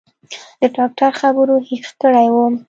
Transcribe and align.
د 0.59 0.61
ډاکتر 0.75 1.11
خبرو 1.21 1.55
هېښ 1.67 1.87
کړى 2.01 2.27
وم. 2.33 2.53